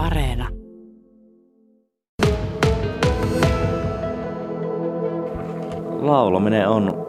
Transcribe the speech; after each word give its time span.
Areena. 0.00 0.48
Laulaminen 6.00 6.68
on, 6.68 7.06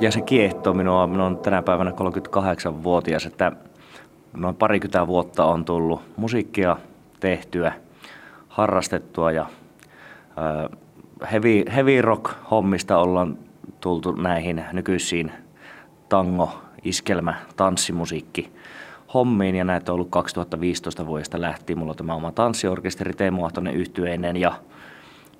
ja 0.00 0.12
se 0.12 0.20
kiehtoo 0.20 0.74
minua, 0.74 1.06
minä 1.06 1.24
olen 1.24 1.36
tänä 1.36 1.62
päivänä 1.62 1.90
38-vuotias, 1.90 3.26
että 3.26 3.52
noin 4.36 4.54
parikymmentä 4.54 5.06
vuotta 5.06 5.44
on 5.44 5.64
tullut 5.64 6.02
musiikkia 6.16 6.76
tehtyä, 7.20 7.72
harrastettua 8.48 9.32
ja 9.32 9.46
heavy, 11.32 11.64
heavy 11.74 12.02
rock 12.02 12.32
hommista 12.50 12.98
ollaan 12.98 13.38
tultu 13.80 14.12
näihin 14.12 14.64
nykyisiin 14.72 15.32
tango, 16.08 16.50
iskelmä, 16.84 17.34
tanssimusiikki 17.56 18.52
hommiin 19.14 19.54
ja 19.54 19.64
näitä 19.64 19.92
on 19.92 19.94
ollut 19.94 20.10
2015 20.10 21.06
vuodesta 21.06 21.40
lähtien. 21.40 21.78
Mulla 21.78 21.90
on 21.90 21.96
tämä 21.96 22.14
oma 22.14 22.32
tanssiorkesteri 22.32 23.12
Teemu 23.12 23.44
Ahtonen 23.44 23.74
yhtyeinen 23.74 24.36
ja 24.36 24.52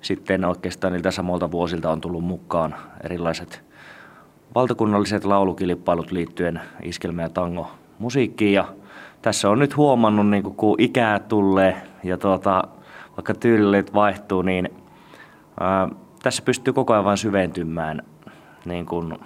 sitten 0.01 0.45
oikeastaan 0.45 0.93
niiltä 0.93 1.11
samoilta 1.11 1.51
vuosilta 1.51 1.91
on 1.91 2.01
tullut 2.01 2.23
mukaan 2.23 2.75
erilaiset 3.03 3.69
valtakunnalliset 4.55 5.25
laulukilpailut 5.25 6.11
liittyen 6.11 6.61
iskelmä- 6.83 7.21
ja 7.21 7.29
tango 7.29 7.71
musiikkiin 7.99 8.53
ja 8.53 8.65
tässä 9.21 9.49
on 9.49 9.59
nyt 9.59 9.77
huomannut, 9.77 10.29
niin 10.29 10.43
kun 10.43 10.75
ikää 10.77 11.19
tulee 11.19 11.81
ja 12.03 12.17
tuota, 12.17 12.63
vaikka 13.17 13.33
tyylit 13.33 13.93
vaihtuu, 13.93 14.41
niin 14.41 14.69
ää, 15.59 15.89
tässä 16.23 16.43
pystyy 16.43 16.73
koko 16.73 16.93
ajan 16.93 17.05
vain 17.05 17.17
syventymään 17.17 18.01
niin 18.65 18.85
kuin 18.85 19.17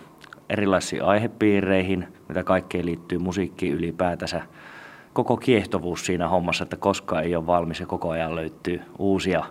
erilaisiin 0.50 1.04
aihepiireihin, 1.04 2.08
mitä 2.34 2.44
kaikkeen 2.44 2.86
liittyy 2.86 3.18
musiikkiin 3.18 3.74
ylipäätänsä. 3.74 4.42
Koko 5.14 5.38
kiehtovuus 5.38 6.06
siinä 6.06 6.28
hommassa, 6.28 6.64
että 6.64 6.78
koskaan 6.78 7.24
ei 7.24 7.36
ole 7.36 7.48
valmis 7.48 7.80
ja 7.80 7.86
koko 7.86 8.10
ajan 8.10 8.36
löytyy 8.36 8.82
uusia 9.00 9.44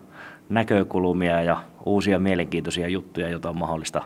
näkökulmia 0.48 1.42
ja 1.42 1.62
uusia 1.84 2.18
mielenkiintoisia 2.18 2.88
juttuja, 2.88 3.28
joita 3.28 3.48
on 3.48 3.58
mahdollista 3.58 4.02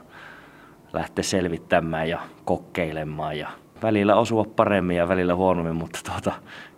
lähteä 0.92 1.22
selvittämään 1.22 2.08
ja 2.08 2.20
kokeilemaan 2.44 3.38
ja 3.38 3.48
välillä 3.82 4.16
osua 4.16 4.44
paremmin 4.56 4.96
ja 4.96 5.08
välillä 5.08 5.34
huonommin, 5.34 5.76
mutta 5.76 5.98
tuota, 6.12 6.32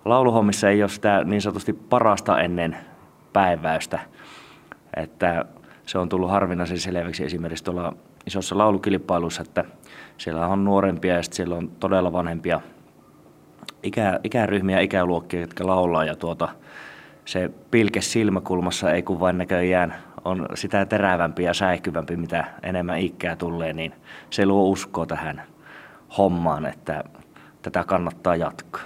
lauluhommissa 0.05 0.69
ei 0.69 0.83
ole 0.83 0.89
sitä 0.89 1.25
niin 1.25 1.43
sanotusti 1.43 1.73
parasta 1.73 2.41
ennen 2.41 2.77
päiväystä. 3.33 3.99
Että 4.97 5.45
se 5.87 5.99
on 5.99 6.09
tullut 6.09 6.31
harvinaisen 6.31 6.79
selväksi 6.79 7.25
esimerkiksi 7.25 7.65
tuolla 7.65 7.97
isossa 8.29 8.59
laulukilpailussa, 8.59 9.43
että 9.43 9.65
siellä 10.19 10.47
on 10.47 10.65
nuorempia 10.65 11.17
ja 11.17 11.23
siellä 11.23 11.57
on 11.57 11.71
todella 11.81 12.13
vanhempia 12.13 12.61
ikä, 13.83 14.21
ikäryhmiä, 14.25 14.81
ikäluokkia, 14.81 15.41
jotka 15.41 15.67
laulaa 15.67 16.05
ja 16.05 16.17
tuota, 16.17 16.49
se 17.25 17.51
pilke 17.71 18.01
silmäkulmassa 18.01 18.93
ei 18.93 19.03
kun 19.03 19.21
vain 19.21 19.39
näköjään 19.39 19.95
on 20.25 20.47
sitä 20.55 20.87
terävämpi 20.87 21.43
ja 21.43 21.55
säihkyvämpi, 21.55 22.17
mitä 22.17 22.45
enemmän 22.63 22.99
ikää 22.99 23.37
tulee, 23.37 23.73
niin 23.73 23.93
se 24.31 24.47
luo 24.47 24.69
uskoa 24.69 25.07
tähän 25.07 25.43
hommaan, 26.19 26.67
että 26.67 27.05
tätä 27.63 27.85
kannattaa 27.85 28.37
jatkaa. 28.37 28.83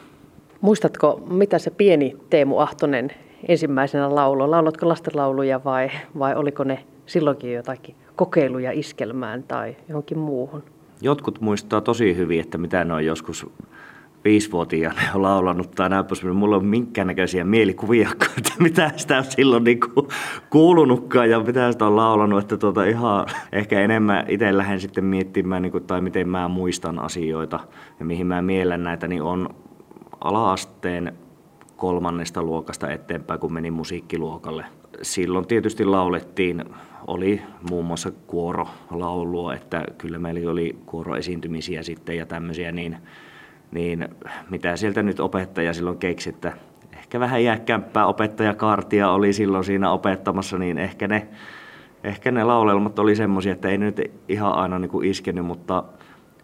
Muistatko, 0.60 1.22
mitä 1.30 1.58
se 1.58 1.70
pieni 1.70 2.16
Teemu 2.30 2.58
Ahtonen 2.58 3.10
ensimmäisenä 3.48 4.14
lauloi? 4.14 4.48
Laulatko 4.48 4.88
lastenlauluja 4.88 5.64
vai, 5.64 5.90
vai 6.18 6.34
oliko 6.34 6.64
ne 6.64 6.84
silloinkin 7.06 7.52
jotakin 7.52 7.94
kokeiluja 8.16 8.72
iskelmään 8.72 9.42
tai 9.42 9.76
johonkin 9.88 10.18
muuhun? 10.18 10.62
Jotkut 11.00 11.40
muistaa 11.40 11.80
tosi 11.80 12.16
hyvin, 12.16 12.40
että 12.40 12.58
mitä 12.58 12.84
ne 12.84 12.94
on 12.94 13.04
joskus 13.04 13.46
viisivuotiaana 14.24 15.00
jo 15.14 15.22
laulanut 15.22 15.70
tai 15.70 15.90
näin 15.90 16.04
Mulla 16.34 16.56
on 16.56 16.64
minkäännäköisiä 16.64 17.44
mielikuvia, 17.44 18.10
että 18.38 18.52
mitä 18.58 18.90
sitä 18.96 19.18
on 19.18 19.24
silloin 19.24 19.64
niin 19.64 19.80
kuin 19.80 20.08
kuulunutkaan 20.50 21.30
ja 21.30 21.40
mitä 21.40 21.72
sitä 21.72 21.86
on 21.86 21.96
laulanut. 21.96 22.42
Että 22.42 22.56
tuota 22.56 22.84
ihan 22.84 23.26
ehkä 23.52 23.80
enemmän 23.80 24.24
itse 24.28 24.56
lähden 24.56 24.80
sitten 24.80 25.04
miettimään, 25.04 25.62
niin 25.62 25.72
kuin, 25.72 25.84
tai 25.84 26.00
miten 26.00 26.28
mä 26.28 26.48
muistan 26.48 26.98
asioita 26.98 27.60
ja 27.98 28.04
mihin 28.04 28.26
mä 28.26 28.42
mielen 28.42 28.82
näitä, 28.82 29.08
niin 29.08 29.22
on 29.22 29.48
ala-asteen 30.20 31.12
kolmannesta 31.76 32.42
luokasta 32.42 32.90
eteenpäin, 32.90 33.40
kun 33.40 33.52
menin 33.52 33.72
musiikkiluokalle. 33.72 34.64
Silloin 35.02 35.46
tietysti 35.46 35.84
laulettiin, 35.84 36.64
oli 37.06 37.42
muun 37.70 37.84
muassa 37.84 38.12
kuorolaulua, 38.26 39.54
että 39.54 39.84
kyllä 39.98 40.18
meillä 40.18 40.50
oli 40.50 40.78
kuoroesiintymisiä 40.86 41.82
sitten 41.82 42.16
ja 42.16 42.26
tämmöisiä, 42.26 42.72
niin, 42.72 42.96
niin 43.70 44.08
mitä 44.50 44.76
sieltä 44.76 45.02
nyt 45.02 45.20
opettaja 45.20 45.72
silloin 45.72 45.98
keksi, 45.98 46.28
että 46.28 46.52
ehkä 46.92 47.20
vähän 47.20 47.40
iäkkäämpää 47.40 48.06
opettajakaartia 48.06 49.10
oli 49.10 49.32
silloin 49.32 49.64
siinä 49.64 49.90
opettamassa, 49.90 50.58
niin 50.58 50.78
ehkä 50.78 51.08
ne, 51.08 51.28
ehkä 52.04 52.30
ne 52.30 52.44
laulelmat 52.44 52.98
oli 52.98 53.16
semmoisia, 53.16 53.52
että 53.52 53.68
ei 53.68 53.78
nyt 53.78 54.00
ihan 54.28 54.52
aina 54.52 54.78
niin 54.78 54.90
kuin 54.90 55.08
iskenyt, 55.08 55.44
mutta 55.44 55.84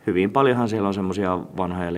hyvin 0.07 0.31
paljonhan 0.31 0.69
siellä 0.69 0.89
on 0.89 0.95
semmoisia 0.95 1.39
vanhoja, 1.57 1.91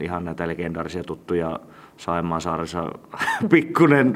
ihan 0.00 0.24
näitä 0.24 0.48
legendaarisia 0.48 1.04
tuttuja 1.04 1.60
Saimaan 1.96 2.40
saarissa 2.40 2.84
pikkunen 3.50 4.14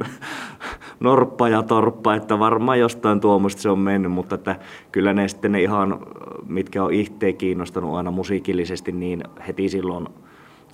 norppa 1.04 1.48
ja 1.48 1.62
torppa, 1.62 2.14
että 2.14 2.38
varmaan 2.38 2.78
jostain 2.78 3.20
tuommoista 3.20 3.62
se 3.62 3.70
on 3.70 3.78
mennyt, 3.78 4.12
mutta 4.12 4.34
että 4.34 4.56
kyllä 4.92 5.12
ne 5.12 5.28
sitten 5.28 5.52
ne 5.52 5.62
ihan, 5.62 6.06
mitkä 6.46 6.84
on 6.84 6.92
itse 6.92 7.32
kiinnostanut 7.32 7.96
aina 7.96 8.10
musiikillisesti, 8.10 8.92
niin 8.92 9.22
heti 9.46 9.68
silloin 9.68 10.08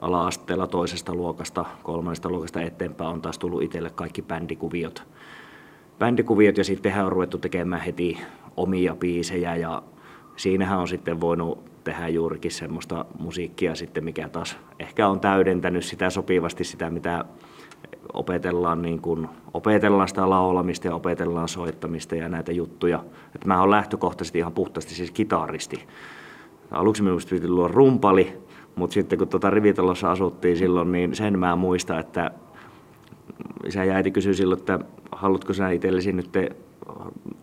ala-asteella 0.01 0.67
toisesta 0.67 1.15
luokasta, 1.15 1.65
kolmannesta 1.83 2.31
luokasta 2.31 2.63
eteenpäin 2.63 3.11
on 3.11 3.23
taas 3.23 3.39
tullut 3.39 3.63
itselle 3.63 3.91
kaikki 3.91 4.23
bändikuviot. 4.23 5.03
Bändikuviot 5.99 6.59
ja 6.59 6.65
sitten 6.65 7.05
on 7.05 7.13
ruvettu 7.13 7.39
tekemään 7.39 7.83
heti 7.83 8.19
omia 8.57 8.97
biisejä 8.97 9.57
ja 9.57 9.83
siinähän 10.37 10.79
on 10.79 10.89
sitten 10.89 11.21
voinut 11.21 11.71
tehdä 11.85 12.09
juurikin 12.09 12.51
semmoista 12.51 13.05
musiikkia 13.19 13.75
sitten, 13.75 14.05
mikä 14.05 14.29
taas 14.29 14.57
ehkä 14.79 15.09
on 15.09 15.21
täydentänyt 15.21 15.85
sitä 15.85 16.11
sopivasti 16.11 16.65
sitä, 16.65 16.91
mitä 16.91 17.25
opetellaan, 18.13 18.83
niin 18.83 19.01
kuin, 19.01 19.29
opetellaan 19.55 20.09
sitä 20.09 20.31
laulamista 20.31 20.87
ja 20.87 20.95
opetellaan 20.95 21.49
soittamista 21.49 22.15
ja 22.15 22.29
näitä 22.29 22.53
juttuja. 22.53 23.05
Että 23.35 23.49
mä 23.49 23.61
oon 23.61 23.71
lähtökohtaisesti 23.71 24.39
ihan 24.39 24.53
puhtaasti 24.53 24.95
siis 24.95 25.11
kitaristi. 25.11 25.87
Aluksi 26.71 27.03
minusta 27.03 27.31
piti 27.31 27.49
luoda 27.49 27.73
rumpali, 27.75 28.39
mutta 28.77 28.95
sitten 28.95 29.19
kun 29.19 29.29
tuota 29.29 29.51
rivitalossa 29.51 30.11
asuttiin 30.11 30.57
silloin, 30.57 30.93
niin 30.93 31.15
sen 31.17 31.39
mä 31.39 31.57
muistan, 31.57 31.99
että 31.99 32.31
isä 33.67 33.85
ja 33.85 33.95
äiti 33.95 34.11
kysyi 34.11 34.35
silloin, 34.35 34.59
että 34.59 34.79
haluatko 35.13 35.53
sä 35.53 35.71
itsellesi 35.71 36.13
nyt 36.13 36.31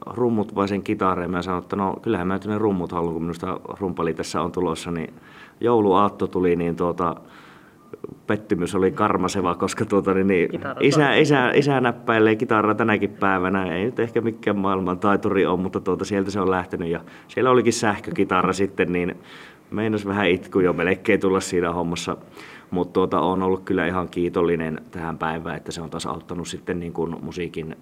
rummut 0.05 0.55
vai 0.55 0.67
sen 0.67 0.83
kitarin. 0.83 1.31
Mä 1.31 1.41
sanoin, 1.41 1.63
että 1.63 1.75
no 1.75 1.95
kyllähän 2.01 2.27
mä 2.27 2.39
ne 2.45 2.57
rummut 2.57 2.91
haluan, 2.91 3.13
kun 3.13 3.23
minusta 3.23 3.59
rumpali 3.79 4.13
tässä 4.13 4.41
on 4.41 4.51
tulossa. 4.51 4.91
Niin 4.91 5.13
jouluaatto 5.61 6.27
tuli, 6.27 6.55
niin 6.55 6.75
tuota, 6.75 7.15
pettymys 8.27 8.75
oli 8.75 8.91
karmaseva, 8.91 9.55
koska 9.55 9.85
tuota, 9.85 10.13
niin, 10.13 10.27
niin 10.27 10.49
isä, 10.79 11.15
isä, 11.15 11.51
isä 11.51 11.81
näppäilee 11.81 12.35
kitaraa 12.35 12.75
tänäkin 12.75 13.09
päivänä. 13.09 13.73
Ei 13.75 13.85
nyt 13.85 13.99
ehkä 13.99 14.21
mikään 14.21 14.57
maailman 14.57 14.99
taituri 14.99 15.45
ole, 15.45 15.59
mutta 15.59 15.79
tuota, 15.79 16.05
sieltä 16.05 16.31
se 16.31 16.39
on 16.39 16.51
lähtenyt. 16.51 16.89
Ja 16.89 17.01
siellä 17.27 17.49
olikin 17.49 17.73
sähkökitara 17.73 18.53
sitten, 18.53 18.91
niin 18.91 19.15
meinas 19.71 20.05
vähän 20.05 20.29
itku 20.29 20.59
jo 20.59 20.73
melkein 20.73 21.19
tulla 21.19 21.39
siinä 21.39 21.73
hommassa. 21.73 22.17
Mutta 22.71 22.93
tuota, 22.93 23.19
on 23.19 23.43
ollut 23.43 23.63
kyllä 23.63 23.87
ihan 23.87 24.09
kiitollinen 24.09 24.81
tähän 24.91 25.17
päivään, 25.17 25.57
että 25.57 25.71
se 25.71 25.81
on 25.81 25.89
taas 25.89 26.05
auttanut 26.05 26.47
sitten 26.47 26.79
niin 26.79 26.93
kuin 26.93 27.15
musiikin 27.21 27.75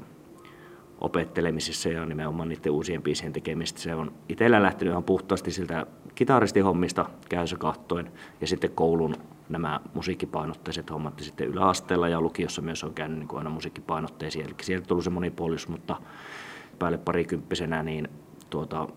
opettelemisessa 1.02 1.90
ja 1.90 2.06
nimenomaan 2.06 2.50
niiden 2.50 2.72
uusien 2.72 3.02
biisien 3.02 3.34
tekemistä. 3.34 3.80
Se 3.80 3.96
on 3.96 4.12
itsellä 4.30 4.64
lähtenyt 4.64 4.92
ihan 4.92 5.04
puhtaasti 5.04 5.52
siltä 5.52 5.86
kitaristihommista 6.16 7.06
käyssä 7.30 7.58
kattoen 7.58 8.12
ja 8.42 8.48
sitten 8.48 8.72
koulun 8.76 9.16
nämä 9.50 9.80
musiikkipainotteiset 9.94 10.90
hommat 10.90 11.20
ja 11.20 11.26
sitten 11.26 11.48
yläasteella 11.48 12.08
ja 12.08 12.22
lukiossa 12.22 12.62
myös 12.62 12.84
on 12.84 12.94
käynyt 12.94 13.20
niin 13.20 13.28
kuin 13.28 13.38
aina 13.38 13.50
musiikkipainotteisia. 13.50 14.46
Eli 14.46 14.56
sieltä 14.62 14.88
tullut 14.88 15.04
se 15.04 15.10
monipuolisuus, 15.10 15.68
mutta 15.68 16.02
päälle 16.80 16.98
parikymppisenä 16.98 17.84
niin 17.84 18.08
tuota, 18.50 18.88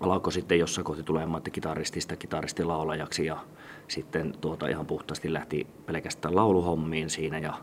alkoi 0.00 0.32
sitten 0.32 0.58
jossain 0.58 0.84
kohti 0.84 1.02
tulemaan 1.02 1.38
että 1.38 1.50
kitaristista 1.50 2.16
kitaristilaulajaksi 2.16 3.26
ja 3.26 3.36
sitten 3.88 4.34
tuota 4.40 4.68
ihan 4.68 4.86
puhtaasti 4.86 5.32
lähti 5.32 5.66
pelkästään 5.86 6.36
lauluhommiin 6.36 7.10
siinä 7.10 7.38
ja 7.38 7.54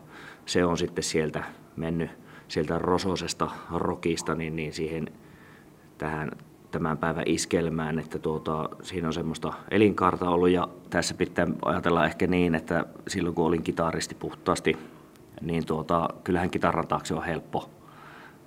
se 0.46 0.64
on 0.64 0.78
sitten 0.78 1.04
sieltä 1.04 1.44
mennyt 1.76 2.10
sieltä 2.48 2.78
rososesta 2.78 3.50
rokista 3.72 4.34
niin, 4.34 4.56
niin 4.56 4.72
siihen 4.72 5.06
tähän 5.98 6.30
tämän 6.72 6.98
päivän 6.98 7.24
iskelmään, 7.26 7.98
että 7.98 8.18
tuota, 8.18 8.68
siinä 8.82 9.06
on 9.06 9.12
semmoista 9.12 9.52
elinkaarta 9.70 10.30
ollut 10.30 10.50
ja 10.50 10.68
tässä 10.90 11.14
pitää 11.14 11.46
ajatella 11.64 12.06
ehkä 12.06 12.26
niin, 12.26 12.54
että 12.54 12.86
silloin 13.08 13.34
kun 13.34 13.46
olin 13.46 13.62
kitaristi 13.62 14.14
puhtaasti, 14.14 14.76
niin 15.40 15.66
tuota, 15.66 16.08
kyllähän 16.24 16.50
kitaran 16.50 16.88
taakse 16.88 17.14
on 17.14 17.24
helppo. 17.24 17.70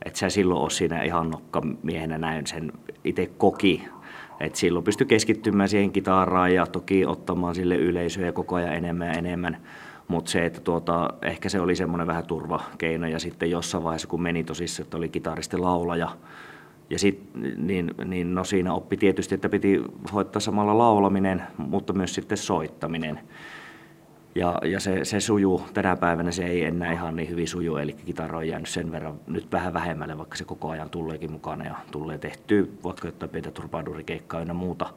Että 0.06 0.20
se 0.20 0.30
silloin 0.30 0.62
ole 0.62 0.70
siinä 0.70 1.04
ihan 1.04 1.30
nokkamiehenä 1.30 2.18
näin 2.18 2.48
sen 2.48 2.72
itse 3.04 3.30
koki. 3.38 3.88
että 4.40 4.60
silloin 4.60 4.86
pystyi 4.86 5.08
keskittymään 5.08 5.70
siihen 5.70 5.92
kitaraan 5.92 6.54
ja 6.54 6.66
toki 6.66 7.06
ottamaan 7.06 7.56
sille 7.56 7.76
yleisöä 7.76 8.32
koko 8.32 8.56
ajan 8.56 8.76
enemmän 8.76 9.08
ja 9.08 9.14
enemmän. 9.14 9.58
Mutta 10.08 10.32
se, 10.32 10.46
että 10.46 10.62
tuota, 10.62 11.10
ehkä 11.22 11.50
se 11.50 11.60
oli 11.60 11.76
semmoinen 11.76 12.08
vähän 12.08 12.26
turvakeino 12.26 13.08
ja 13.08 13.20
sitten 13.20 13.52
jossain 13.52 13.84
vaiheessa, 13.84 14.08
kun 14.08 14.22
meni 14.22 14.44
tosissaan, 14.44 14.86
että 14.86 14.98
oli 14.98 15.10
kitaristi 15.10 15.58
laulaja, 15.58 16.10
ja 16.90 17.00
sit, 17.00 17.30
niin, 17.58 17.92
niin 18.06 18.36
no 18.36 18.44
siinä 18.44 18.74
oppi 18.74 18.98
tietysti, 18.98 19.36
että 19.36 19.50
piti 19.50 19.82
hoitaa 20.14 20.40
samalla 20.40 20.78
laulaminen, 20.78 21.44
mutta 21.58 21.94
myös 21.94 22.16
sitten 22.16 22.38
soittaminen. 22.38 23.20
Ja, 24.36 24.60
ja 24.64 24.80
se, 24.80 25.06
se 25.06 25.20
sujuu 25.20 25.62
tänä 25.74 25.96
päivänä, 25.96 26.32
se 26.32 26.46
ei 26.46 26.64
enää 26.64 26.94
ihan 26.94 27.16
niin 27.16 27.30
hyvin 27.30 27.48
suju, 27.48 27.78
eli 27.78 27.94
kitara 27.94 28.38
on 28.38 28.48
jäänyt 28.48 28.70
sen 28.70 28.92
verran 28.92 29.20
nyt 29.28 29.52
vähän 29.52 29.74
vähemmälle, 29.74 30.18
vaikka 30.18 30.36
se 30.36 30.46
koko 30.46 30.70
ajan 30.70 30.90
tuleekin 30.90 31.32
mukana 31.32 31.66
ja 31.66 31.76
tulee 31.92 32.18
tehtyä 32.18 32.64
vaikka 32.84 33.08
jotain 33.08 33.30
pientä 33.30 33.52
turpaadurikeikkaa 33.52 34.42
ja 34.42 34.54
muuta. 34.54 34.94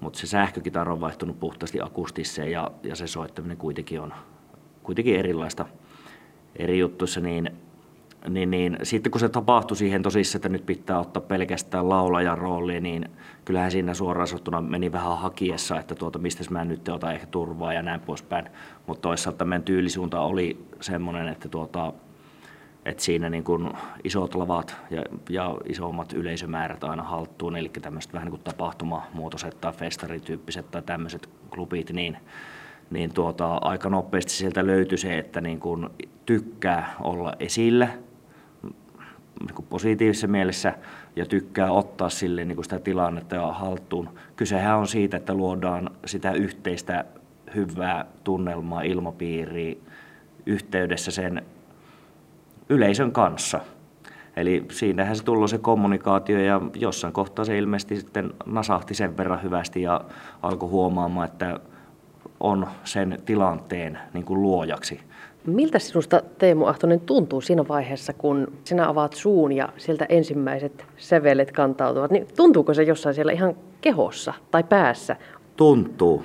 Mutta 0.00 0.18
se 0.18 0.26
sähkökitara 0.26 0.92
on 0.92 1.00
vaihtunut 1.00 1.40
puhtaasti 1.40 1.80
akustiseen 1.80 2.50
ja, 2.50 2.70
ja 2.82 2.96
se 2.96 3.06
soittaminen 3.06 3.56
kuitenkin 3.56 4.00
on 4.00 4.12
kuitenkin 4.82 5.16
erilaista 5.16 5.66
eri 6.56 6.78
juttuissa, 6.78 7.20
niin 7.20 7.50
niin, 8.28 8.50
niin 8.50 8.78
sitten 8.82 9.10
kun 9.10 9.20
se 9.20 9.28
tapahtui 9.28 9.76
siihen 9.76 10.02
tosissaan, 10.02 10.38
että 10.38 10.48
nyt 10.48 10.66
pitää 10.66 10.98
ottaa 10.98 11.22
pelkästään 11.22 11.88
laulajan 11.88 12.38
rooli, 12.38 12.80
niin 12.80 13.10
kyllähän 13.44 13.70
siinä 13.70 13.94
suoraan 13.94 14.28
sanottuna 14.28 14.60
meni 14.60 14.92
vähän 14.92 15.18
hakiessa, 15.18 15.78
että 15.80 15.94
tuota, 15.94 16.18
mistä 16.18 16.44
mä 16.50 16.64
nyt 16.64 16.88
otan 16.88 17.14
ehkä 17.14 17.26
turvaa 17.26 17.72
ja 17.72 17.82
näin 17.82 18.00
poispäin. 18.00 18.46
Mutta 18.86 19.02
toisaalta 19.02 19.44
meidän 19.44 19.62
tyylisuunta 19.62 20.20
oli 20.20 20.66
semmoinen, 20.80 21.28
että, 21.28 21.48
tuota, 21.48 21.92
että 22.84 23.02
siinä 23.02 23.30
niin 23.30 23.44
kuin 23.44 23.72
isot 24.04 24.34
lavat 24.34 24.76
ja, 24.90 25.02
ja 25.30 25.56
isommat 25.68 26.12
yleisömäärät 26.12 26.84
aina 26.84 27.02
halttuun, 27.02 27.56
eli 27.56 27.68
tämmöiset 27.68 28.12
vähän 28.12 28.26
niin 28.26 28.30
kuin 28.30 28.44
tapahtumamuotoiset 28.44 29.60
tai 29.60 29.72
festarityyppiset 29.72 30.70
tai 30.70 30.82
tämmöiset 30.82 31.28
klubit, 31.50 31.90
niin 31.90 32.16
niin 32.90 33.14
tuota, 33.14 33.54
aika 33.54 33.88
nopeasti 33.88 34.32
sieltä 34.32 34.66
löytyi 34.66 34.98
se, 34.98 35.18
että 35.18 35.40
niin 35.40 35.60
kun 35.60 35.90
tykkää 36.26 36.94
olla 37.00 37.32
esillä 37.40 37.88
niin 39.40 39.66
positiivisessa 39.68 40.26
mielessä 40.26 40.74
ja 41.16 41.26
tykkää 41.26 41.72
ottaa 41.72 42.08
sille 42.08 42.44
niin 42.44 42.64
sitä 42.64 42.78
tilannetta 42.78 43.34
ja 43.34 43.52
haltuun. 43.52 44.08
Kysehän 44.36 44.78
on 44.78 44.88
siitä, 44.88 45.16
että 45.16 45.34
luodaan 45.34 45.90
sitä 46.04 46.32
yhteistä 46.32 47.04
hyvää 47.54 48.04
tunnelmaa, 48.24 48.82
ilmapiiriä 48.82 49.76
yhteydessä 50.46 51.10
sen 51.10 51.42
yleisön 52.68 53.12
kanssa. 53.12 53.60
Eli 54.36 54.64
siinähän 54.70 55.16
se 55.16 55.24
tullut 55.24 55.50
se 55.50 55.58
kommunikaatio 55.58 56.40
ja 56.40 56.60
jossain 56.74 57.12
kohtaa 57.12 57.44
se 57.44 57.58
ilmeisesti 57.58 57.96
sitten 57.96 58.32
nasahti 58.46 58.94
sen 58.94 59.16
verran 59.16 59.42
hyvästi 59.42 59.82
ja 59.82 60.00
alkoi 60.42 60.68
huomaamaan, 60.68 61.28
että 61.28 61.60
on 62.40 62.66
sen 62.84 63.18
tilanteen 63.26 63.98
niin 64.14 64.24
kuin 64.24 64.42
luojaksi. 64.42 65.00
Miltä 65.46 65.78
sinusta 65.78 66.22
Teemu 66.38 66.66
Ahtonen 66.66 67.00
tuntuu 67.00 67.40
siinä 67.40 67.68
vaiheessa, 67.68 68.12
kun 68.12 68.52
sinä 68.64 68.88
avaat 68.88 69.12
suun 69.12 69.52
ja 69.52 69.68
sieltä 69.76 70.06
ensimmäiset 70.08 70.84
sävelet 70.96 71.52
kantautuvat? 71.52 72.10
Niin 72.10 72.26
tuntuuko 72.36 72.74
se 72.74 72.82
jossain 72.82 73.14
siellä 73.14 73.32
ihan 73.32 73.54
kehossa 73.80 74.34
tai 74.50 74.64
päässä? 74.64 75.16
Tuntuu. 75.56 76.22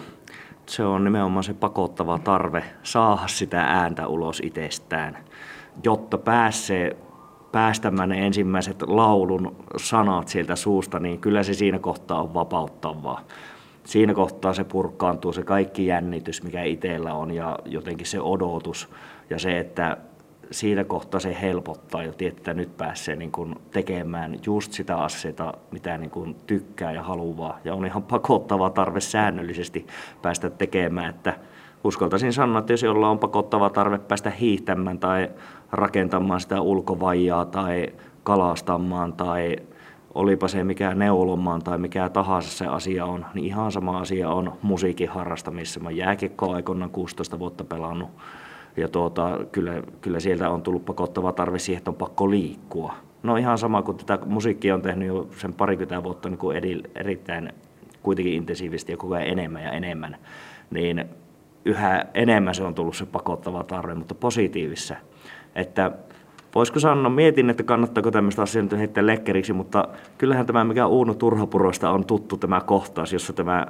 Se 0.66 0.84
on 0.84 1.04
nimenomaan 1.04 1.44
se 1.44 1.54
pakottava 1.54 2.20
tarve 2.20 2.64
saada 2.84 3.28
sitä 3.28 3.62
ääntä 3.62 4.08
ulos 4.08 4.42
itsestään, 4.46 5.18
jotta 5.84 6.18
pääsee 6.18 6.98
päästämään 7.52 8.10
ne 8.10 8.26
ensimmäiset 8.26 8.82
laulun 8.82 9.56
sanat 9.78 10.28
sieltä 10.28 10.56
suusta, 10.56 11.00
niin 11.00 11.20
kyllä 11.20 11.44
se 11.44 11.54
siinä 11.54 11.80
kohtaa 11.80 12.22
on 12.22 12.34
vapauttavaa 12.34 13.22
siinä 13.86 14.14
kohtaa 14.14 14.54
se 14.54 14.64
purkaantuu 14.64 15.34
se 15.34 15.44
kaikki 15.44 15.86
jännitys, 15.86 16.44
mikä 16.44 16.64
itsellä 16.64 17.14
on 17.14 17.32
ja 17.32 17.60
jotenkin 17.66 18.08
se 18.08 18.22
odotus 18.22 18.90
ja 19.30 19.40
se, 19.40 19.60
että 19.60 19.98
siinä 20.52 20.84
kohtaa 20.84 21.20
se 21.20 21.38
helpottaa 21.42 22.04
jo 22.04 22.12
tietää, 22.12 22.38
että 22.38 22.54
nyt 22.54 22.78
pääsee 22.78 23.16
niin 23.16 23.32
kuin 23.32 23.56
tekemään 23.72 24.40
just 24.46 24.72
sitä 24.72 24.98
aseita, 24.98 25.54
mitä 25.72 25.98
niin 25.98 26.10
kuin 26.10 26.36
tykkää 26.48 26.92
ja 26.92 27.04
haluaa. 27.04 27.60
Ja 27.64 27.74
on 27.74 27.86
ihan 27.86 28.04
pakottava 28.04 28.70
tarve 28.70 29.00
säännöllisesti 29.00 29.88
päästä 30.22 30.50
tekemään, 30.50 31.10
että 31.10 31.34
uskaltaisin 31.84 32.34
sanoa, 32.34 32.60
että 32.60 32.74
jos 32.74 32.84
jolla 32.84 33.10
on 33.10 33.20
pakottava 33.20 33.70
tarve 33.70 33.98
päästä 33.98 34.30
hiihtämään 34.30 35.00
tai 35.00 35.30
rakentamaan 35.72 36.42
sitä 36.42 36.62
ulkovajaa 36.62 37.46
tai 37.46 37.88
kalastamaan 38.24 39.14
tai 39.14 39.56
olipa 40.16 40.48
se 40.48 40.64
mikä 40.64 40.96
neulomaan 40.96 41.62
tai 41.62 41.78
mikä 41.78 42.10
tahansa 42.10 42.50
se 42.50 42.66
asia 42.66 43.06
on, 43.06 43.26
niin 43.34 43.46
ihan 43.46 43.72
sama 43.72 44.00
asia 44.00 44.30
on 44.30 44.54
musiikin 44.62 45.10
harrastamisessa. 45.10 45.80
Mä 45.80 45.92
jääkiekkoa 45.92 46.56
aikoinaan 46.56 46.92
16 46.92 47.40
vuotta 47.40 47.64
pelannut 47.64 48.10
ja 48.78 48.88
tuota, 48.88 49.40
kyllä, 49.52 49.82
kyllä 50.02 50.20
sieltä 50.20 50.50
on 50.50 50.62
tullut 50.62 50.86
pakottava 50.86 51.32
tarve 51.32 51.60
siihen, 51.60 51.78
että 51.78 51.92
on 51.92 51.96
pakko 51.96 52.30
liikkua. 52.30 52.94
No 53.24 53.36
ihan 53.36 53.58
sama 53.58 53.82
kuin 53.82 53.98
tätä 53.98 54.26
musiikkia 54.26 54.76
on 54.76 54.82
tehnyt 54.82 55.08
jo 55.08 55.30
sen 55.38 55.54
parikymmentä 55.54 56.04
vuotta 56.04 56.30
niin 56.30 56.38
kuin 56.38 56.58
eri, 56.58 56.82
erittäin 56.96 57.54
kuitenkin 58.04 58.34
intensiivisesti 58.34 58.92
ja 58.92 58.98
koko 58.98 59.16
ajan 59.16 59.28
enemmän 59.28 59.64
ja 59.64 59.72
enemmän, 59.72 60.18
niin 60.72 61.06
yhä 61.66 62.06
enemmän 62.14 62.56
se 62.56 62.64
on 62.64 62.76
tullut 62.76 62.96
se 62.96 63.06
pakottava 63.06 63.64
tarve, 63.64 63.96
mutta 63.96 64.16
positiivissa. 64.16 64.96
Että 65.56 65.92
voisiko 66.56 66.80
sanoa, 66.80 67.10
mietin, 67.10 67.50
että 67.50 67.64
kannattaako 67.64 68.12
tämmöistä 68.12 68.42
asiaa 68.42 68.64
nyt 68.64 68.78
heittää 68.78 69.06
lekkeriksi, 69.06 69.54
mutta 69.54 69.88
kyllähän 70.18 70.46
tämä, 70.46 70.64
mikä 70.64 70.88
Uuno 70.88 71.14
Turhapurosta 71.14 71.90
on 71.90 72.06
tuttu 72.06 72.38
tämä 72.38 72.62
kohtaus, 72.62 73.14
jossa 73.14 73.34
tämä 73.34 73.66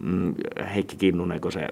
mm, 0.00 0.34
Heikki 0.74 0.96
Kinnunen, 0.96 1.40
kun 1.40 1.52
se 1.52 1.68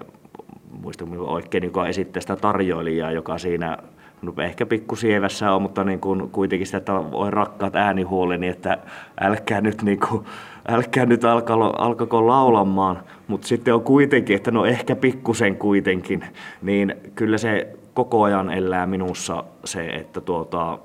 muista 0.81 1.05
oikein, 1.19 1.63
joka 1.63 1.87
esittää 1.87 2.21
sitä 2.21 2.35
tarjoilijaa, 2.35 3.11
joka 3.11 3.37
siinä 3.37 3.77
no 4.21 4.33
ehkä 4.43 4.65
pikkusievässä 4.65 5.53
on, 5.53 5.61
mutta 5.61 5.83
niin 5.83 5.99
kuin 5.99 6.29
kuitenkin 6.29 6.65
sitä, 6.65 6.77
että 6.77 6.93
voi 6.93 7.31
rakkaat 7.31 7.75
äänihuoleni, 7.75 8.47
että 8.47 8.77
älkää 9.21 9.61
nyt, 9.61 9.81
niin 9.81 9.99
kuin, 9.99 10.25
älkää 10.67 11.05
nyt 11.05 11.25
alkako, 11.25 11.65
alkako 11.77 12.27
laulamaan, 12.27 12.99
mutta 13.27 13.47
sitten 13.47 13.73
on 13.73 13.81
kuitenkin, 13.81 14.35
että 14.35 14.51
no 14.51 14.65
ehkä 14.65 14.95
pikkusen 14.95 15.55
kuitenkin, 15.55 16.23
niin 16.61 16.95
kyllä 17.15 17.37
se 17.37 17.75
koko 17.93 18.23
ajan 18.23 18.49
elää 18.49 18.85
minussa 18.85 19.43
se, 19.65 19.85
että 19.85 20.21
tuota, 20.21 20.79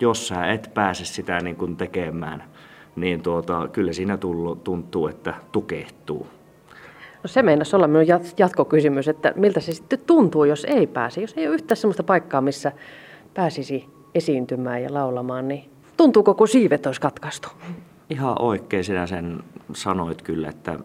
jos 0.00 0.28
sä 0.28 0.46
et 0.46 0.70
pääse 0.74 1.04
sitä 1.04 1.40
niin 1.40 1.56
kuin 1.56 1.76
tekemään, 1.76 2.44
niin 2.96 3.22
tuota, 3.22 3.68
kyllä 3.72 3.92
siinä 3.92 4.16
tullu, 4.16 4.56
tuntuu, 4.56 5.08
että 5.08 5.34
tukehtuu. 5.52 6.26
No 7.22 7.28
se 7.28 7.42
meinasi 7.42 7.76
olla 7.76 7.88
minun 7.88 8.06
jatkokysymys, 8.38 9.08
että 9.08 9.32
miltä 9.36 9.60
se 9.60 9.72
sitten 9.72 9.98
tuntuu, 10.06 10.44
jos 10.44 10.64
ei 10.64 10.86
pääse. 10.86 11.20
Jos 11.20 11.34
ei 11.36 11.46
ole 11.46 11.54
yhtään 11.54 11.76
sellaista 11.76 12.02
paikkaa, 12.02 12.40
missä 12.40 12.72
pääsisi 13.34 13.86
esiintymään 14.14 14.82
ja 14.82 14.94
laulamaan, 14.94 15.48
niin 15.48 15.70
tuntuuko, 15.96 16.34
kun 16.34 16.48
siivet 16.48 16.86
olisi 16.86 17.00
katkaistu? 17.00 17.48
Ihan 18.10 18.42
oikein 18.42 18.84
sinä 18.84 19.06
sen 19.06 19.42
sanoit 19.72 20.22
kyllä, 20.22 20.48
että 20.48 20.78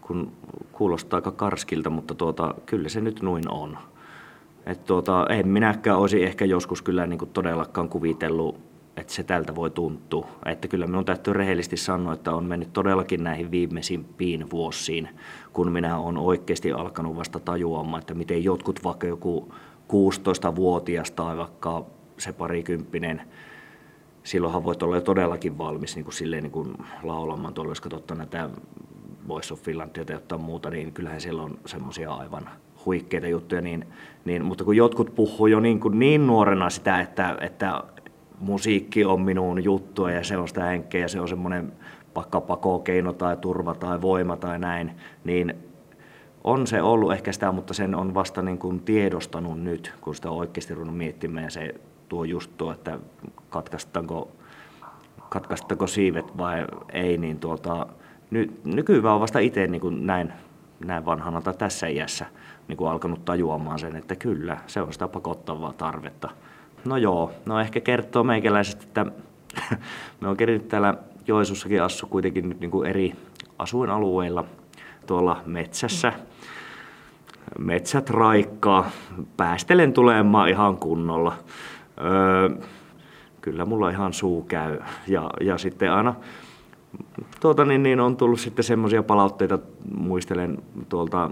kun 0.00 0.32
kuulostaa 0.72 1.18
aika 1.18 1.30
karskilta, 1.30 1.90
mutta 1.90 2.14
tuota, 2.14 2.54
kyllä 2.66 2.88
se 2.88 3.00
nyt 3.00 3.22
noin 3.22 3.50
on. 3.50 3.78
Et 4.66 4.84
tuota, 4.84 5.26
en 5.30 5.48
minäkään 5.48 5.98
olisi 5.98 6.24
ehkä 6.24 6.44
joskus 6.44 6.82
kyllä 6.82 7.06
niin 7.06 7.18
kuin 7.18 7.30
todellakaan 7.30 7.88
kuvitellut, 7.88 8.60
että 8.96 9.12
se 9.12 9.22
tältä 9.22 9.54
voi 9.54 9.70
tuntua. 9.70 10.28
Että 10.46 10.68
kyllä 10.68 10.86
minun 10.86 11.04
täytyy 11.04 11.32
rehellisesti 11.32 11.76
sanoa, 11.76 12.12
että 12.12 12.32
on 12.32 12.44
mennyt 12.44 12.72
todellakin 12.72 13.24
näihin 13.24 13.50
viimeisimpiin 13.50 14.50
vuosiin, 14.50 15.08
kun 15.52 15.72
minä 15.72 15.98
olen 15.98 16.18
oikeasti 16.18 16.72
alkanut 16.72 17.16
vasta 17.16 17.40
tajuamaan, 17.40 18.00
että 18.00 18.14
miten 18.14 18.44
jotkut 18.44 18.84
vaikka 18.84 19.06
joku 19.06 19.54
16-vuotias 19.92 21.10
tai 21.10 21.36
vaikka 21.36 21.86
se 22.18 22.32
parikymppinen, 22.32 23.22
silloinhan 24.22 24.64
voit 24.64 24.82
olla 24.82 24.96
jo 24.96 25.00
todellakin 25.00 25.58
valmis 25.58 25.96
niin 25.96 26.04
kuin 26.04 26.14
silleen 26.14 26.42
niin 26.42 26.52
kuin 26.52 26.74
laulamaan 27.02 27.54
tuolla, 27.54 27.70
jos 27.70 27.80
katsottaa 27.80 28.16
näitä 28.16 28.50
Voice 29.28 29.54
of 29.54 29.60
Finlandia 29.60 30.04
tai 30.04 30.16
jotain 30.16 30.40
muuta, 30.40 30.70
niin 30.70 30.92
kyllähän 30.92 31.20
siellä 31.20 31.42
on 31.42 31.58
semmoisia 31.66 32.14
aivan 32.14 32.50
huikeita 32.86 33.26
juttuja, 33.26 33.60
niin, 33.60 33.86
niin, 34.24 34.44
mutta 34.44 34.64
kun 34.64 34.76
jotkut 34.76 35.14
puhuu 35.14 35.46
jo 35.46 35.60
niin, 35.60 35.80
kuin 35.80 35.98
niin 35.98 36.26
nuorena 36.26 36.70
sitä, 36.70 37.00
että, 37.00 37.36
että 37.40 37.82
musiikki 38.40 39.04
on 39.04 39.20
minun 39.20 39.64
juttua 39.64 40.10
ja 40.10 40.24
se 40.24 40.36
on 40.36 40.48
sitä 40.48 40.64
henkeä 40.64 41.00
ja 41.00 41.08
se 41.08 41.20
on 41.20 41.28
semmoinen 41.28 41.72
vaikka 42.14 42.40
pakokeino 42.40 43.12
tai 43.12 43.36
turva 43.36 43.74
tai 43.74 44.02
voima 44.02 44.36
tai 44.36 44.58
näin, 44.58 44.92
niin 45.24 45.54
on 46.44 46.66
se 46.66 46.82
ollut 46.82 47.12
ehkä 47.12 47.32
sitä, 47.32 47.52
mutta 47.52 47.74
sen 47.74 47.94
on 47.94 48.14
vasta 48.14 48.42
niin 48.42 48.58
kuin 48.58 48.80
tiedostanut 48.80 49.62
nyt, 49.62 49.94
kun 50.00 50.14
sitä 50.14 50.30
on 50.30 50.36
oikeasti 50.36 50.74
ruvennut 50.74 50.96
miettimään 50.96 51.44
ja 51.44 51.50
se 51.50 51.74
tuo 52.08 52.24
just 52.24 52.50
tuo, 52.56 52.72
että 52.72 52.98
katkaistaanko, 53.48 54.32
katkaistaanko 55.28 55.86
siivet 55.86 56.38
vai 56.38 56.66
ei, 56.92 57.18
niin 57.18 57.38
tuota, 57.38 57.86
ny, 58.30 58.50
nykyään 58.64 59.14
on 59.14 59.20
vasta 59.20 59.38
itse 59.38 59.66
niin 59.66 59.80
kuin 59.80 60.06
näin, 60.06 60.32
näin 60.84 61.04
vanhana 61.04 61.40
tai 61.40 61.54
tässä 61.54 61.86
iässä 61.86 62.26
niin 62.68 62.76
kuin 62.76 62.90
alkanut 62.90 63.24
tajuamaan 63.24 63.78
sen, 63.78 63.96
että 63.96 64.16
kyllä, 64.16 64.58
se 64.66 64.82
on 64.82 64.92
sitä 64.92 65.08
pakottavaa 65.08 65.72
tarvetta. 65.72 66.30
No 66.84 66.96
joo, 66.96 67.32
no 67.46 67.60
ehkä 67.60 67.80
kertoo 67.80 68.24
meikäläiset, 68.24 68.82
että 68.82 69.06
me 70.20 70.28
on 70.28 70.36
kerinyt 70.36 70.68
täällä 70.68 70.94
Joensuussakin 71.26 71.82
assu 71.82 72.06
kuitenkin 72.06 72.48
nyt 72.48 72.60
niin 72.60 72.70
kuin 72.70 72.88
eri 72.88 73.12
asuinalueilla 73.58 74.44
tuolla 75.06 75.42
metsässä. 75.46 76.12
metsät 77.58 78.10
raikkaa, 78.10 78.90
päästelen 79.36 79.92
tulemaan 79.92 80.48
ihan 80.48 80.76
kunnolla. 80.76 81.32
Öö, 82.00 82.50
kyllä 83.40 83.64
mulla 83.64 83.90
ihan 83.90 84.12
suu 84.12 84.42
käy. 84.42 84.78
Ja, 85.08 85.30
ja 85.40 85.58
sitten 85.58 85.92
aina 85.92 86.14
tuota, 87.40 87.64
niin, 87.64 87.82
niin 87.82 88.00
on 88.00 88.16
tullut 88.16 88.40
sitten 88.40 88.64
semmoisia 88.64 89.02
palautteita, 89.02 89.58
muistelen 89.96 90.58
tuolta 90.88 91.30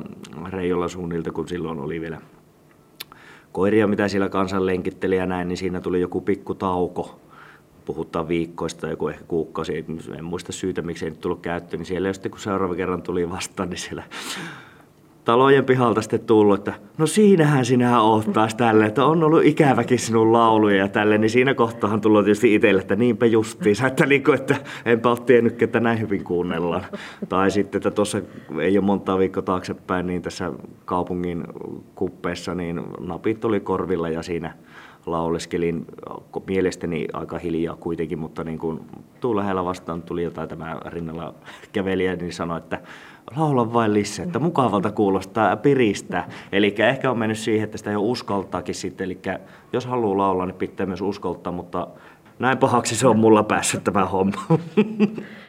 Reijolla 0.50 0.88
suunnilta, 0.88 1.33
kun 1.33 1.49
silloin 1.49 1.78
oli 1.78 2.00
vielä 2.00 2.19
koiria, 3.52 3.87
mitä 3.87 4.09
siellä 4.09 4.28
kansan 4.28 4.66
lenkitteli 4.66 5.16
ja 5.16 5.26
näin, 5.26 5.49
niin 5.49 5.57
siinä 5.57 5.81
tuli 5.81 6.00
joku 6.00 6.21
pikku 6.21 6.54
tauko. 6.54 7.21
Puhutaan 7.85 8.28
viikkoista, 8.28 8.88
joku 8.88 9.09
ehkä 9.09 9.25
kuukausi, 9.25 9.85
en 10.19 10.25
muista 10.25 10.52
syytä, 10.52 10.83
miksi 10.83 11.04
ei 11.04 11.11
nyt 11.11 11.21
tullut 11.21 11.40
käyttöön, 11.40 11.78
niin 11.78 11.87
siellä 11.87 12.12
sitten 12.12 12.31
kun 12.31 12.40
seuraava 12.40 12.75
kerran 12.75 13.02
tuli 13.02 13.31
vastaan, 13.31 13.71
niin 13.71 13.78
siellä 13.78 14.02
talojen 15.25 15.64
pihalta 15.64 16.02
sitten 16.02 16.21
tullut, 16.21 16.59
että 16.59 16.75
no 16.99 17.07
siinähän 17.07 17.64
sinä 17.64 18.00
oot 18.00 18.33
taas 18.33 18.55
tälle, 18.55 18.87
että 18.87 19.05
on 19.05 19.25
ollut 19.25 19.45
ikäväkin 19.45 19.99
sinun 19.99 20.33
lauluja 20.33 20.76
ja 20.76 20.88
tälle, 20.88 21.19
niin 21.19 21.31
siinä 21.31 21.55
kohtaan 21.55 22.00
tullut 22.00 22.25
tietysti 22.25 22.55
itselle, 22.55 22.81
että 22.81 22.97
niinpä 22.97 23.26
justiinsa, 23.26 23.87
että, 23.87 24.07
niin 24.07 24.25
kuin, 24.25 24.35
että 24.35 24.57
enpä 24.85 25.11
ole 25.11 25.19
tiennyt, 25.19 25.62
että 25.62 25.81
näin 25.81 26.00
hyvin 26.00 26.25
kuunnellaan. 26.25 26.85
Tai 27.29 27.50
sitten, 27.50 27.79
että 27.79 27.91
tuossa 27.91 28.23
ei 28.61 28.79
ole 28.79 28.85
monta 28.85 29.19
viikkoa 29.19 29.43
taaksepäin, 29.43 30.07
niin 30.07 30.23
tässä 30.23 30.52
kaupungin 30.85 31.45
kuppeessa, 31.95 32.55
niin 32.55 32.81
napit 33.00 33.45
oli 33.45 33.61
korvilla 33.61 34.09
ja 34.09 34.23
siinä 34.23 34.55
lauleskelin 35.06 35.87
mielestäni 36.47 37.06
aika 37.12 37.38
hiljaa 37.38 37.76
kuitenkin, 37.76 38.18
mutta 38.18 38.44
niin 38.44 38.59
kun 38.59 38.85
tuu 39.21 39.37
lähellä 39.37 39.64
vastaan 39.64 40.02
tuli 40.02 40.23
jotain 40.23 40.49
tämä 40.49 40.80
rinnalla 40.87 41.35
kävelijä, 41.73 42.16
niin 42.16 42.32
sanoi, 42.32 42.59
että 42.59 42.80
laula 43.37 43.73
vain 43.73 43.94
lisää, 43.94 44.25
että 44.25 44.38
mukavalta 44.38 44.90
kuulostaa 44.90 45.56
piristä. 45.56 46.25
Eli 46.52 46.75
ehkä 46.78 47.11
on 47.11 47.18
mennyt 47.18 47.38
siihen, 47.38 47.64
että 47.64 47.78
sitä 47.78 47.90
jo 47.90 48.00
uskaltaakin 48.00 48.75
sitten. 48.75 49.04
Eli 49.04 49.18
jos 49.73 49.87
haluaa 49.87 50.18
laulaa, 50.18 50.47
niin 50.47 50.54
pitää 50.54 50.87
myös 50.87 51.00
uskaltaa, 51.00 51.52
mutta 51.52 51.87
näin 52.38 52.59
pahaksi 52.59 52.97
se 52.97 53.09
on 53.09 53.18
mulla 53.18 53.42
päässyt 53.42 53.85
tämä 53.85 54.04
homma. 54.04 54.42